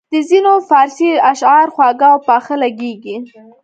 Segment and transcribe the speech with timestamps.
[0.13, 3.15] د ځینو فارسي اشعار خواږه او پاخه لګیږي.